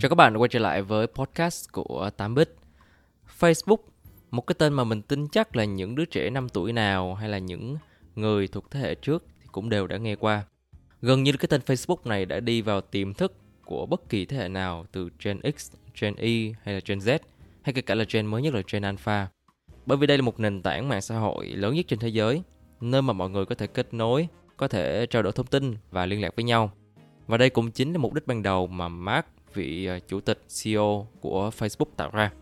[0.00, 2.46] Chào các bạn đã quay trở lại với podcast của 8bit.
[3.40, 3.76] Facebook,
[4.30, 7.28] một cái tên mà mình tin chắc là những đứa trẻ 5 tuổi nào hay
[7.28, 7.76] là những
[8.14, 10.44] người thuộc thế hệ trước thì cũng đều đã nghe qua.
[11.02, 13.34] Gần như cái tên Facebook này đã đi vào tiềm thức
[13.64, 17.18] của bất kỳ thế hệ nào từ Gen X, Gen Y hay là Gen Z
[17.62, 19.28] hay kể cả là Gen mới nhất là Gen Alpha.
[19.86, 22.42] Bởi vì đây là một nền tảng mạng xã hội lớn nhất trên thế giới,
[22.80, 26.06] nơi mà mọi người có thể kết nối, có thể trao đổi thông tin và
[26.06, 26.70] liên lạc với nhau.
[27.26, 30.42] Và đây cũng chính là mục đích ban đầu mà Mark vị ờ, chủ tịch
[30.62, 32.32] CEO của Facebook tạo ra.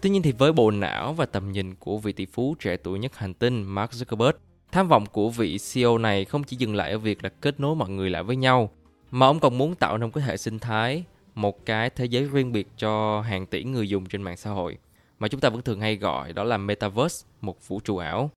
[0.00, 2.98] Tuy nhiên thì với bộ não và tầm nhìn của vị tỷ phú trẻ tuổi
[2.98, 4.32] nhất hành tinh Mark Zuckerberg,
[4.72, 7.76] tham vọng của vị CEO này không chỉ dừng lại ở việc là kết nối
[7.76, 8.70] mọi người lại với nhau,
[9.10, 12.24] mà ông còn muốn tạo nên một cái hệ sinh thái, một cái thế giới
[12.24, 14.78] riêng biệt cho hàng tỷ người dùng trên mạng xã hội,
[15.18, 18.30] mà chúng ta vẫn thường hay gọi đó là Metaverse, một vũ trụ ảo.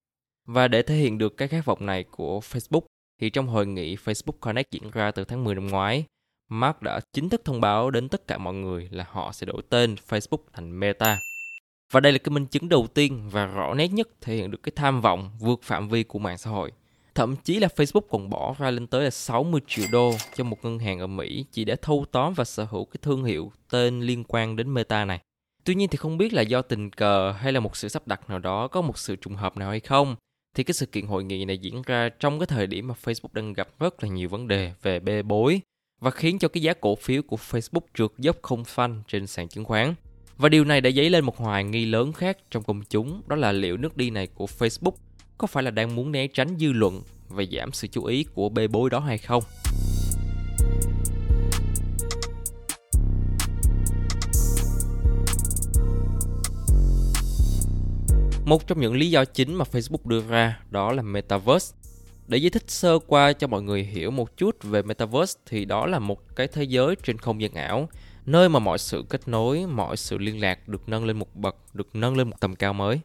[0.48, 2.82] Và để thể hiện được cái khát vọng này của Facebook,
[3.22, 6.06] thì trong hội nghị Facebook Connect diễn ra từ tháng 10 năm ngoái,
[6.50, 9.62] Mark đã chính thức thông báo đến tất cả mọi người là họ sẽ đổi
[9.70, 11.20] tên Facebook thành Meta.
[11.92, 14.64] Và đây là cái minh chứng đầu tiên và rõ nét nhất thể hiện được
[14.64, 16.72] cái tham vọng, vượt phạm vi của mạng xã hội.
[17.16, 20.58] Thậm chí là Facebook còn bỏ ra lên tới là 60 triệu đô cho một
[20.64, 24.02] ngân hàng ở Mỹ chỉ để thâu tóm và sở hữu cái thương hiệu tên
[24.02, 25.20] liên quan đến Meta này.
[25.64, 28.30] Tuy nhiên thì không biết là do tình cờ hay là một sự sắp đặt
[28.30, 30.16] nào đó có một sự trùng hợp nào hay không,
[30.56, 33.34] thì cái sự kiện hội nghị này diễn ra trong cái thời điểm mà Facebook
[33.34, 35.62] đang gặp rất là nhiều vấn đề về bê bối
[36.00, 39.48] và khiến cho cái giá cổ phiếu của Facebook trượt dốc không phanh trên sàn
[39.48, 39.94] chứng khoán.
[40.38, 43.36] Và điều này đã dấy lên một hoài nghi lớn khác trong công chúng, đó
[43.36, 44.94] là liệu nước đi này của Facebook
[45.38, 48.50] có phải là đang muốn né tránh dư luận và giảm sự chú ý của
[48.50, 49.44] bê bối đó hay không?
[58.46, 61.76] Một trong những lý do chính mà Facebook đưa ra đó là Metaverse
[62.30, 65.86] để giải thích sơ qua cho mọi người hiểu một chút về Metaverse thì đó
[65.86, 67.90] là một cái thế giới trên không gian ảo,
[68.26, 71.56] nơi mà mọi sự kết nối, mọi sự liên lạc được nâng lên một bậc,
[71.74, 73.00] được nâng lên một tầm cao mới.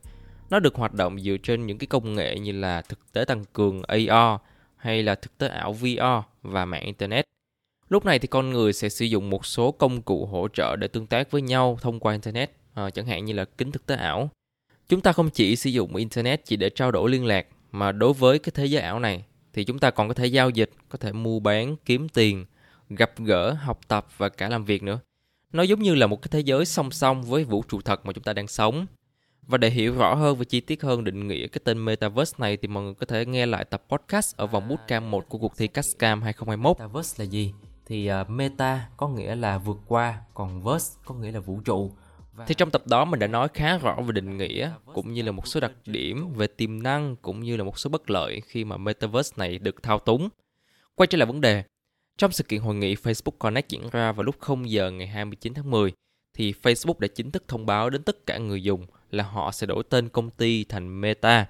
[0.51, 3.45] Nó được hoạt động dựa trên những cái công nghệ như là thực tế tăng
[3.53, 4.41] cường AR
[4.77, 7.25] hay là thực tế ảo VR và mạng Internet.
[7.89, 10.89] Lúc này thì con người sẽ sử dụng một số công cụ hỗ trợ để
[10.89, 13.97] tương tác với nhau thông qua Internet, à, chẳng hạn như là kính thực tế
[13.97, 14.31] ảo.
[14.89, 18.13] Chúng ta không chỉ sử dụng Internet chỉ để trao đổi liên lạc mà đối
[18.13, 20.99] với cái thế giới ảo này thì chúng ta còn có thể giao dịch có
[20.99, 22.47] thể mua bán kiếm tiền
[22.91, 25.01] gặp gỡ học tập và cả làm việc nữa
[25.53, 28.13] nó giống như là một cái thế giới song song với vũ trụ thật mà
[28.13, 28.87] chúng ta đang sống
[29.43, 32.57] và để hiểu rõ hơn và chi tiết hơn định nghĩa cái tên Metaverse này
[32.57, 35.57] thì mọi người có thể nghe lại tập podcast ở vòng bootcamp 1 của cuộc
[35.57, 36.79] thi Cascam 2021.
[36.79, 37.55] Metaverse là gì?
[37.87, 41.93] Thì uh, meta có nghĩa là vượt qua, còn verse có nghĩa là vũ trụ.
[42.47, 45.33] Thì trong tập đó mình đã nói khá rõ về định nghĩa cũng như là
[45.33, 48.65] một số đặc điểm về tiềm năng cũng như là một số bất lợi khi
[48.65, 50.29] mà Metaverse này được thao túng.
[50.95, 51.65] Quay trở lại vấn đề,
[52.19, 55.55] trong sự kiện hội nghị Facebook Connect diễn ra vào lúc 0 giờ ngày 29
[55.55, 55.93] tháng 10
[56.37, 59.67] thì Facebook đã chính thức thông báo đến tất cả người dùng là họ sẽ
[59.67, 61.47] đổi tên công ty thành Meta.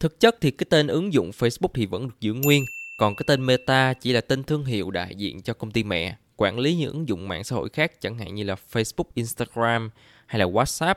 [0.00, 2.64] Thực chất thì cái tên ứng dụng Facebook thì vẫn được giữ nguyên,
[2.98, 6.16] còn cái tên Meta chỉ là tên thương hiệu đại diện cho công ty mẹ
[6.36, 9.90] quản lý những ứng dụng mạng xã hội khác chẳng hạn như là Facebook, Instagram
[10.26, 10.94] hay là WhatsApp.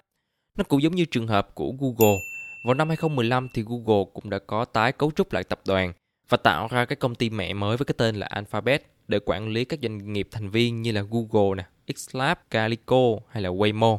[0.57, 2.17] Nó cũng giống như trường hợp của Google.
[2.65, 5.93] Vào năm 2015 thì Google cũng đã có tái cấu trúc lại tập đoàn
[6.29, 9.49] và tạo ra cái công ty mẹ mới với cái tên là Alphabet để quản
[9.49, 13.97] lý các doanh nghiệp thành viên như là Google, nè, Xlab, Calico hay là Waymo.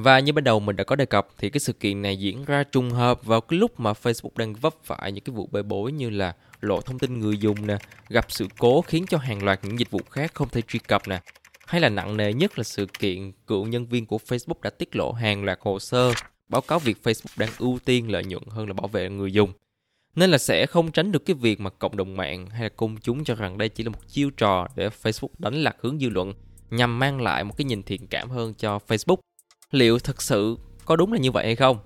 [0.00, 2.44] Và như ban đầu mình đã có đề cập thì cái sự kiện này diễn
[2.44, 5.62] ra trùng hợp vào cái lúc mà Facebook đang vấp phải những cái vụ bê
[5.62, 7.76] bối như là lộ thông tin người dùng nè,
[8.08, 11.08] gặp sự cố khiến cho hàng loạt những dịch vụ khác không thể truy cập
[11.08, 11.20] nè.
[11.66, 14.96] Hay là nặng nề nhất là sự kiện cựu nhân viên của Facebook đã tiết
[14.96, 16.12] lộ hàng loạt hồ sơ
[16.48, 19.52] báo cáo việc Facebook đang ưu tiên lợi nhuận hơn là bảo vệ người dùng.
[20.16, 22.96] Nên là sẽ không tránh được cái việc mà cộng đồng mạng hay là công
[22.96, 26.08] chúng cho rằng đây chỉ là một chiêu trò để Facebook đánh lạc hướng dư
[26.08, 26.34] luận
[26.70, 29.16] nhằm mang lại một cái nhìn thiện cảm hơn cho Facebook.
[29.70, 31.78] Liệu thật sự có đúng là như vậy hay không?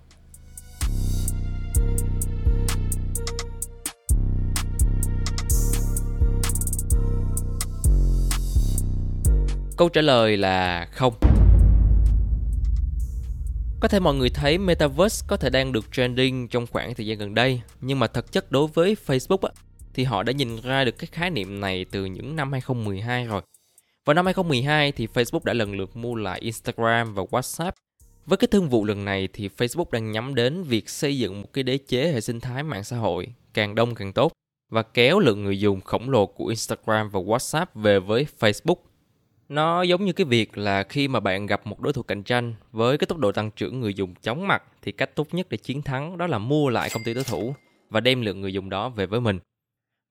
[9.76, 11.14] Câu trả lời là không.
[13.80, 17.18] Có thể mọi người thấy Metaverse có thể đang được trending trong khoảng thời gian
[17.18, 19.50] gần đây, nhưng mà thực chất đối với Facebook á,
[19.94, 23.42] thì họ đã nhìn ra được cái khái niệm này từ những năm 2012 rồi.
[24.04, 27.72] Vào năm 2012 thì Facebook đã lần lượt mua lại Instagram và WhatsApp.
[28.26, 31.52] Với cái thương vụ lần này thì Facebook đang nhắm đến việc xây dựng một
[31.52, 34.32] cái đế chế hệ sinh thái mạng xã hội càng đông càng tốt
[34.70, 38.76] và kéo lượng người dùng khổng lồ của Instagram và WhatsApp về với Facebook.
[39.48, 42.54] Nó giống như cái việc là khi mà bạn gặp một đối thủ cạnh tranh,
[42.72, 45.56] với cái tốc độ tăng trưởng người dùng chóng mặt thì cách tốt nhất để
[45.56, 47.54] chiến thắng đó là mua lại công ty đối thủ
[47.90, 49.38] và đem lượng người dùng đó về với mình.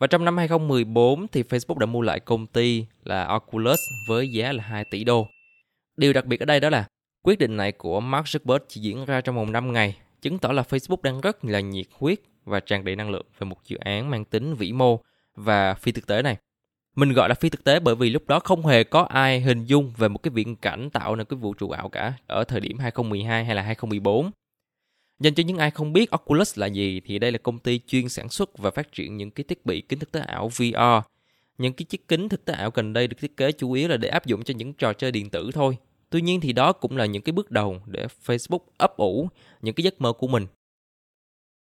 [0.01, 4.51] Và trong năm 2014 thì Facebook đã mua lại công ty là Oculus với giá
[4.51, 5.27] là 2 tỷ đô.
[5.97, 6.87] Điều đặc biệt ở đây đó là
[7.23, 10.51] quyết định này của Mark Zuckerberg chỉ diễn ra trong vòng 5 ngày, chứng tỏ
[10.51, 13.77] là Facebook đang rất là nhiệt huyết và tràn đầy năng lượng về một dự
[13.77, 14.99] án mang tính vĩ mô
[15.35, 16.37] và phi thực tế này.
[16.95, 19.65] Mình gọi là phi thực tế bởi vì lúc đó không hề có ai hình
[19.65, 22.59] dung về một cái viễn cảnh tạo nên cái vũ trụ ảo cả ở thời
[22.59, 24.31] điểm 2012 hay là 2014.
[25.21, 28.09] Dành cho những ai không biết Oculus là gì thì đây là công ty chuyên
[28.09, 31.07] sản xuất và phát triển những cái thiết bị kính thực tế ảo VR.
[31.57, 33.97] Những cái chiếc kính thực tế ảo gần đây được thiết kế chủ yếu là
[33.97, 35.77] để áp dụng cho những trò chơi điện tử thôi.
[36.09, 39.29] Tuy nhiên thì đó cũng là những cái bước đầu để Facebook ấp ủ
[39.61, 40.47] những cái giấc mơ của mình.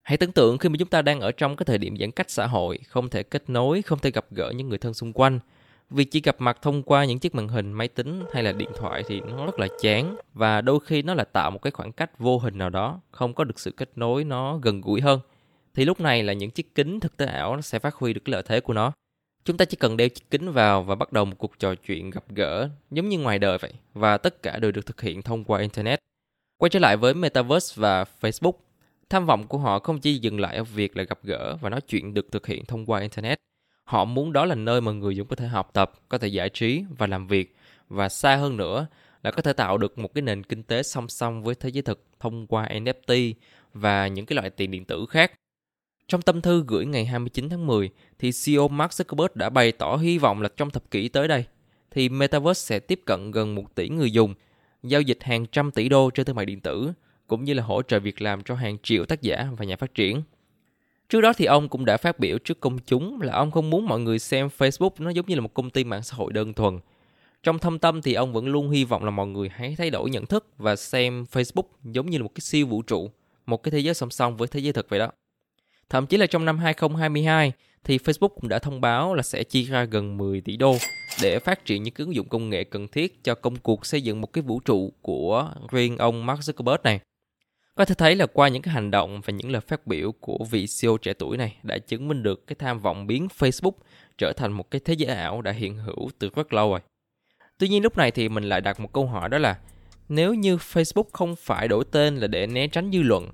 [0.03, 2.29] Hãy tưởng tượng khi mà chúng ta đang ở trong cái thời điểm giãn cách
[2.29, 5.39] xã hội, không thể kết nối, không thể gặp gỡ những người thân xung quanh–
[5.91, 8.69] Việc chỉ gặp mặt thông qua những chiếc màn hình máy tính hay là điện
[8.75, 11.91] thoại thì nó rất là chán và đôi khi nó là tạo một cái khoảng
[11.91, 15.19] cách vô hình nào đó, không có được sự kết nối nó gần gũi hơn.
[15.73, 18.21] Thì lúc này là những chiếc kính thực tế ảo nó sẽ phát huy được
[18.25, 18.91] cái lợi thế của nó.
[19.45, 22.09] Chúng ta chỉ cần đeo chiếc kính vào và bắt đầu một cuộc trò chuyện
[22.09, 25.43] gặp gỡ giống như ngoài đời vậy và tất cả đều được thực hiện thông
[25.43, 25.99] qua internet.
[26.57, 28.53] Quay trở lại với Metaverse và Facebook,
[29.09, 31.81] tham vọng của họ không chỉ dừng lại ở việc là gặp gỡ và nói
[31.81, 33.37] chuyện được thực hiện thông qua internet
[33.91, 36.49] Họ muốn đó là nơi mà người dùng có thể học tập, có thể giải
[36.49, 37.55] trí và làm việc
[37.89, 38.87] và xa hơn nữa
[39.23, 41.81] là có thể tạo được một cái nền kinh tế song song với thế giới
[41.81, 43.33] thực thông qua NFT
[43.73, 45.31] và những cái loại tiền điện tử khác.
[46.07, 47.89] Trong tâm thư gửi ngày 29 tháng 10
[48.19, 51.45] thì CEO Mark Zuckerberg đã bày tỏ hy vọng là trong thập kỷ tới đây
[51.91, 54.33] thì Metaverse sẽ tiếp cận gần 1 tỷ người dùng,
[54.83, 56.93] giao dịch hàng trăm tỷ đô trên thương mại điện tử,
[57.27, 59.93] cũng như là hỗ trợ việc làm cho hàng triệu tác giả và nhà phát
[59.95, 60.21] triển.
[61.11, 63.87] Trước đó thì ông cũng đã phát biểu trước công chúng là ông không muốn
[63.87, 66.53] mọi người xem Facebook nó giống như là một công ty mạng xã hội đơn
[66.53, 66.79] thuần.
[67.43, 70.09] Trong thâm tâm thì ông vẫn luôn hy vọng là mọi người hãy thay đổi
[70.09, 73.09] nhận thức và xem Facebook giống như là một cái siêu vũ trụ,
[73.45, 75.11] một cái thế giới song song với thế giới thực vậy đó.
[75.89, 77.51] Thậm chí là trong năm 2022
[77.83, 80.75] thì Facebook cũng đã thông báo là sẽ chi ra gần 10 tỷ đô
[81.21, 84.21] để phát triển những ứng dụng công nghệ cần thiết cho công cuộc xây dựng
[84.21, 86.99] một cái vũ trụ của riêng ông Mark Zuckerberg này.
[87.81, 90.37] Có thể thấy là qua những cái hành động và những lời phát biểu của
[90.51, 93.71] vị CEO trẻ tuổi này đã chứng minh được cái tham vọng biến Facebook
[94.17, 96.79] trở thành một cái thế giới ảo đã hiện hữu từ rất lâu rồi.
[97.57, 99.59] Tuy nhiên lúc này thì mình lại đặt một câu hỏi đó là
[100.09, 103.29] nếu như Facebook không phải đổi tên là để né tránh dư luận,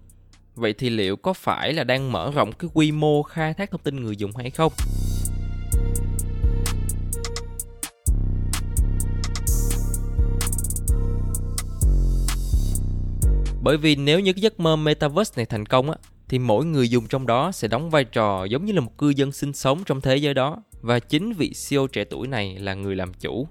[0.56, 3.82] vậy thì liệu có phải là đang mở rộng cái quy mô khai thác thông
[3.82, 4.72] tin người dùng hay không?
[13.68, 15.98] Bởi vì nếu như cái giấc mơ Metaverse này thành công á,
[16.28, 19.10] thì mỗi người dùng trong đó sẽ đóng vai trò giống như là một cư
[19.10, 22.74] dân sinh sống trong thế giới đó và chính vị CEO trẻ tuổi này là
[22.74, 23.48] người làm chủ.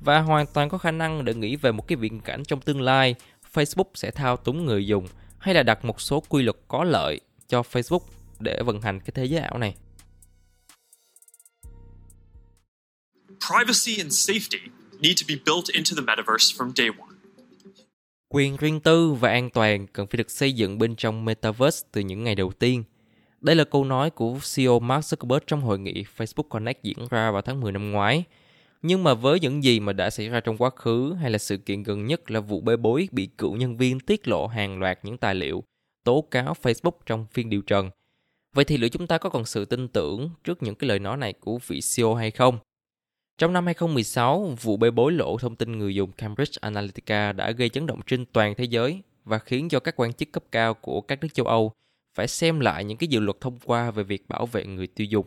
[0.00, 2.80] Và hoàn toàn có khả năng để nghĩ về một cái viễn cảnh trong tương
[2.80, 3.14] lai
[3.54, 5.06] Facebook sẽ thao túng người dùng
[5.38, 8.02] hay là đặt một số quy luật có lợi cho Facebook
[8.40, 9.74] để vận hành cái thế giới ảo này.
[13.48, 14.58] Privacy and safety
[15.00, 17.07] need to be built into the metaverse from day one.
[18.30, 22.00] Quyền riêng tư và an toàn cần phải được xây dựng bên trong Metaverse từ
[22.00, 22.84] những ngày đầu tiên.
[23.40, 27.30] Đây là câu nói của CEO Mark Zuckerberg trong hội nghị Facebook Connect diễn ra
[27.30, 28.24] vào tháng 10 năm ngoái.
[28.82, 31.56] Nhưng mà với những gì mà đã xảy ra trong quá khứ hay là sự
[31.56, 34.98] kiện gần nhất là vụ bê bối bị cựu nhân viên tiết lộ hàng loạt
[35.02, 35.64] những tài liệu
[36.04, 37.90] tố cáo Facebook trong phiên điều trần.
[38.54, 41.16] Vậy thì liệu chúng ta có còn sự tin tưởng trước những cái lời nói
[41.16, 42.58] này của vị CEO hay không?
[43.38, 47.68] Trong năm 2016, vụ bê bối lộ thông tin người dùng Cambridge Analytica đã gây
[47.68, 51.00] chấn động trên toàn thế giới và khiến cho các quan chức cấp cao của
[51.00, 51.72] các nước châu Âu
[52.14, 55.04] phải xem lại những cái dự luật thông qua về việc bảo vệ người tiêu
[55.04, 55.26] dùng.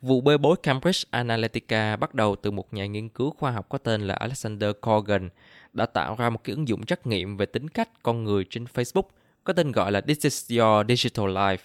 [0.00, 3.78] Vụ bê bối Cambridge Analytica bắt đầu từ một nhà nghiên cứu khoa học có
[3.78, 5.28] tên là Alexander Corgan
[5.72, 8.64] đã tạo ra một cái ứng dụng trắc nghiệm về tính cách con người trên
[8.64, 9.08] Facebook
[9.44, 11.58] có tên gọi là This is your digital life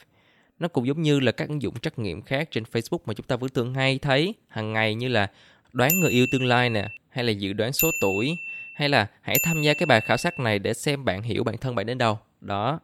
[0.59, 3.25] nó cũng giống như là các ứng dụng trắc nghiệm khác trên Facebook mà chúng
[3.25, 4.33] ta vẫn thường hay thấy.
[4.47, 5.31] Hàng ngày như là
[5.73, 8.37] đoán người yêu tương lai nè hay là dự đoán số tuổi
[8.75, 11.57] hay là hãy tham gia cái bài khảo sát này để xem bạn hiểu bản
[11.57, 12.19] thân bạn đến đâu.
[12.41, 12.79] Đó.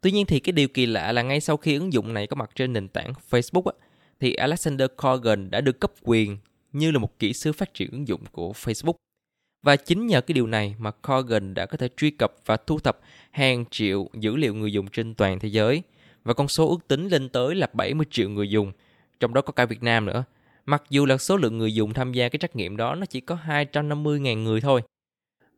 [0.00, 2.36] Tuy nhiên thì cái điều kỳ lạ là ngay sau khi ứng dụng này có
[2.36, 3.72] mặt trên nền tảng Facebook á,
[4.20, 6.38] thì Alexander Corgan đã được cấp quyền
[6.72, 8.94] như là một kỹ sư phát triển ứng dụng của Facebook.
[9.62, 12.78] Và chính nhờ cái điều này mà Corgan đã có thể truy cập và thu
[12.78, 15.82] thập hàng triệu dữ liệu người dùng trên toàn thế giới.
[16.26, 18.72] Và con số ước tính lên tới là 70 triệu người dùng,
[19.20, 20.24] trong đó có cả Việt Nam nữa.
[20.64, 23.20] Mặc dù là số lượng người dùng tham gia cái trắc nghiệm đó nó chỉ
[23.20, 24.82] có 250.000 người thôi.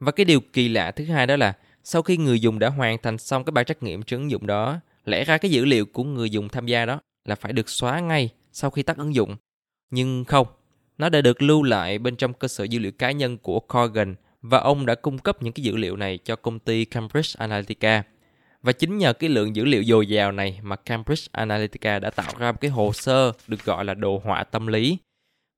[0.01, 2.99] Và cái điều kỳ lạ thứ hai đó là sau khi người dùng đã hoàn
[3.03, 5.87] thành xong cái bài trắc nghiệm trên ứng dụng đó, lẽ ra cái dữ liệu
[5.87, 9.15] của người dùng tham gia đó là phải được xóa ngay sau khi tắt ứng
[9.15, 9.37] dụng.
[9.91, 10.47] Nhưng không,
[10.99, 14.15] nó đã được lưu lại bên trong cơ sở dữ liệu cá nhân của Corgan
[14.43, 18.03] và ông đã cung cấp những cái dữ liệu này cho công ty Cambridge Analytica.
[18.63, 22.33] Và chính nhờ cái lượng dữ liệu dồi dào này mà Cambridge Analytica đã tạo
[22.39, 24.99] ra một cái hồ sơ được gọi là đồ họa tâm lý.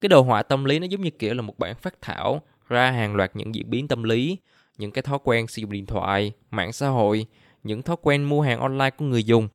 [0.01, 2.91] Cái đồ họa tâm lý nó giống như kiểu là một bản phát thảo ra
[2.91, 4.37] hàng loạt những diễn biến tâm lý,
[4.79, 7.27] những cái thói quen sử dụng điện thoại, mạng xã hội,
[7.63, 9.49] những thói quen mua hàng online của người dùng.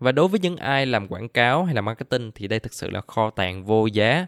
[0.00, 2.90] Và đối với những ai làm quảng cáo hay là marketing thì đây thực sự
[2.90, 4.26] là kho tàng vô giá.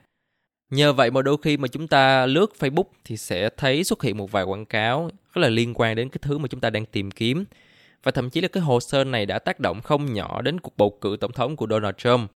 [0.70, 4.16] Nhờ vậy mà đôi khi mà chúng ta lướt Facebook thì sẽ thấy xuất hiện
[4.16, 6.86] một vài quảng cáo rất là liên quan đến cái thứ mà chúng ta đang
[6.86, 7.44] tìm kiếm.
[8.02, 10.76] Và thậm chí là cái hồ sơ này đã tác động không nhỏ đến cuộc
[10.76, 12.30] bầu cử tổng thống của Donald Trump.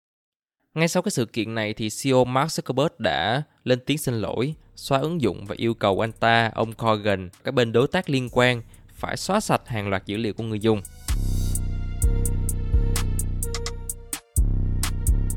[0.74, 4.56] Ngay sau cái sự kiện này thì CEO Mark Zuckerberg đã lên tiếng xin lỗi,
[4.76, 8.30] xóa ứng dụng và yêu cầu anh ta, ông Corgan, các bên đối tác liên
[8.32, 8.62] quan
[8.94, 10.82] phải xóa sạch hàng loạt dữ liệu của người dùng.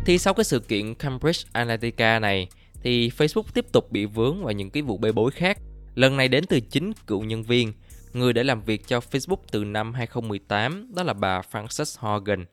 [0.07, 2.49] Thì sau cái sự kiện Cambridge Analytica này
[2.83, 5.59] thì Facebook tiếp tục bị vướng vào những cái vụ bê bối khác.
[5.95, 7.73] Lần này đến từ chính cựu nhân viên,
[8.14, 12.44] người đã làm việc cho Facebook từ năm 2018, đó là bà Frances Hogan.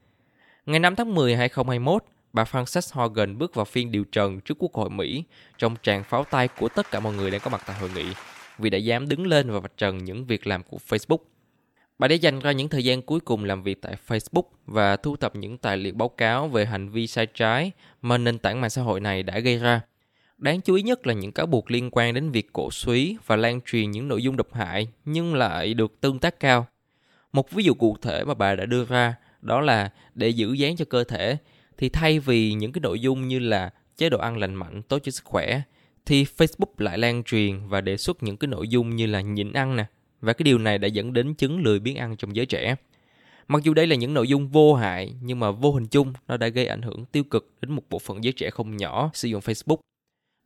[0.65, 2.03] Ngày 5 tháng 10 2021,
[2.33, 5.23] bà Frances Hogan bước vào phiên điều trần trước Quốc hội Mỹ
[5.57, 8.05] trong tràng pháo tay của tất cả mọi người đang có mặt tại hội nghị
[8.57, 11.17] vì đã dám đứng lên và vạch trần những việc làm của Facebook.
[11.99, 15.15] Bà đã dành ra những thời gian cuối cùng làm việc tại Facebook và thu
[15.15, 18.69] thập những tài liệu báo cáo về hành vi sai trái mà nền tảng mạng
[18.69, 19.81] xã hội này đã gây ra.
[20.41, 23.35] Đáng chú ý nhất là những cáo buộc liên quan đến việc cổ suý và
[23.35, 26.67] lan truyền những nội dung độc hại nhưng lại được tương tác cao.
[27.33, 30.75] Một ví dụ cụ thể mà bà đã đưa ra, đó là để giữ dáng
[30.75, 31.37] cho cơ thể,
[31.77, 34.99] thì thay vì những cái nội dung như là chế độ ăn lành mạnh tốt
[35.03, 35.61] cho sức khỏe,
[36.05, 39.53] thì Facebook lại lan truyền và đề xuất những cái nội dung như là nhịn
[39.53, 39.85] ăn nè
[40.21, 42.75] và cái điều này đã dẫn đến chứng lười biếng ăn trong giới trẻ.
[43.47, 46.37] Mặc dù đây là những nội dung vô hại, nhưng mà vô hình chung nó
[46.37, 49.27] đã gây ảnh hưởng tiêu cực đến một bộ phận giới trẻ không nhỏ sử
[49.27, 49.77] dụng Facebook.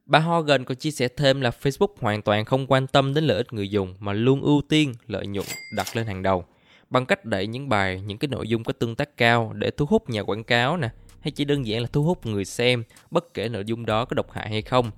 [0.06, 3.38] Bà Hogan còn chia sẻ thêm là Facebook hoàn toàn không quan tâm đến lợi
[3.38, 5.46] ích người dùng mà luôn ưu tiên lợi nhuận
[5.76, 6.46] đặt lên hàng đầu
[6.90, 9.86] bằng cách đẩy những bài, những cái nội dung có tương tác cao để thu
[9.86, 13.34] hút nhà quảng cáo nè, hay chỉ đơn giản là thu hút người xem bất
[13.34, 14.92] kể nội dung đó có độc hại hay không.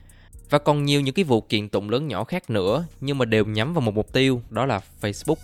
[0.50, 3.46] Và còn nhiều những cái vụ kiện tụng lớn nhỏ khác nữa nhưng mà đều
[3.46, 5.36] nhắm vào một mục tiêu đó là Facebook.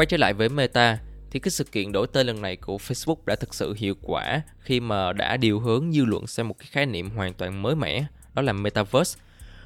[0.00, 0.98] Quay trở lại với Meta,
[1.30, 4.42] thì cái sự kiện đổi tên lần này của Facebook đã thực sự hiệu quả
[4.58, 7.74] khi mà đã điều hướng dư luận sang một cái khái niệm hoàn toàn mới
[7.74, 8.04] mẻ,
[8.34, 9.20] đó là Metaverse.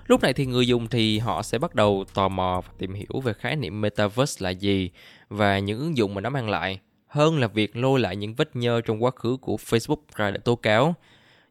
[0.07, 3.21] Lúc này thì người dùng thì họ sẽ bắt đầu tò mò và tìm hiểu
[3.25, 4.91] về khái niệm Metaverse là gì
[5.29, 8.57] và những ứng dụng mà nó mang lại, hơn là việc lôi lại những vết
[8.57, 10.95] nhơ trong quá khứ của Facebook ra để tố cáo.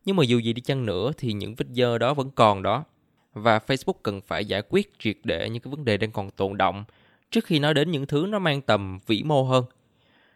[0.06, 2.84] Nhưng mà dù gì đi chăng nữa thì những vết nhơ đó vẫn còn đó
[3.34, 6.58] và Facebook cần phải giải quyết triệt để những cái vấn đề đang còn tồn
[6.58, 6.84] động
[7.34, 9.66] trước khi nói đến những thứ nó mang tầm vĩ mô hơn.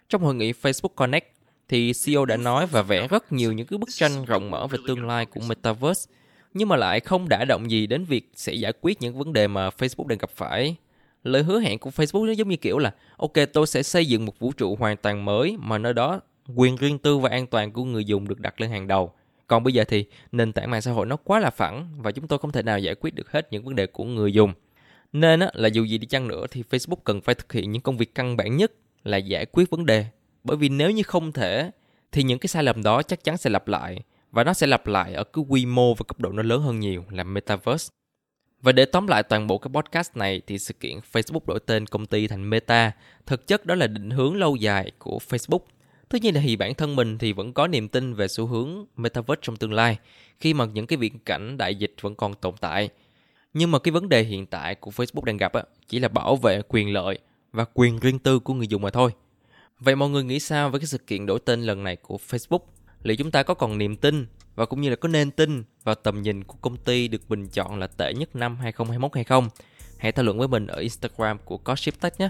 [0.10, 1.34] Trong hội nghị Facebook Connect
[1.70, 4.78] thì CEO đã nói và vẽ rất nhiều những cái bức tranh rộng mở về
[4.88, 6.12] tương lai của Metaverse,
[6.54, 9.48] nhưng mà lại không đả động gì đến việc sẽ giải quyết những vấn đề
[9.48, 10.76] mà Facebook đang gặp phải.
[11.24, 14.26] Lời hứa hẹn của Facebook nó giống như kiểu là, ok, tôi sẽ xây dựng
[14.26, 16.22] một vũ trụ hoàn toàn mới, mà nơi đó
[16.56, 19.12] quyền riêng tư và an toàn của người dùng được đặt lên hàng đầu.
[19.48, 22.28] Còn bây giờ thì nền tảng mạng xã hội nó quá là phẳng và chúng
[22.28, 24.54] tôi không thể nào giải quyết được hết những vấn đề của người dùng.
[25.14, 27.82] Nên á, là dù gì đi chăng nữa thì Facebook cần phải thực hiện những
[27.82, 28.72] công việc căn bản nhất
[29.04, 30.06] là giải quyết vấn đề.
[30.44, 31.72] Bởi vì nếu như không thể
[32.12, 34.00] thì những cái sai lầm đó chắc chắn sẽ lặp lại
[34.32, 36.80] và nó sẽ lặp lại ở cái quy mô và cấp độ nó lớn hơn
[36.80, 37.90] nhiều là Metaverse.
[38.62, 41.86] Và để tóm lại toàn bộ cái podcast này thì sự kiện Facebook đổi tên
[41.86, 42.92] công ty thành Meta
[43.26, 45.60] thực chất đó là định hướng lâu dài của Facebook.
[46.10, 48.86] Tất nhiên là thì bản thân mình thì vẫn có niềm tin về xu hướng
[48.96, 49.98] Metaverse trong tương lai
[50.40, 52.90] khi mà những cái viễn cảnh đại dịch vẫn còn tồn tại
[53.58, 56.36] nhưng mà cái vấn đề hiện tại của Facebook đang gặp á, chỉ là bảo
[56.36, 57.20] vệ quyền lợi
[57.52, 59.12] và quyền riêng tư của người dùng mà thôi.
[59.80, 62.60] Vậy mọi người nghĩ sao với cái sự kiện đổi tên lần này của Facebook?
[63.04, 65.96] Liệu chúng ta có còn niềm tin và cũng như là có nên tin vào
[65.96, 69.50] tầm nhìn của công ty được bình chọn là tệ nhất năm 2021 hay không?
[69.98, 72.30] Hãy thảo luận với mình ở Instagram của Coship Tech nhé.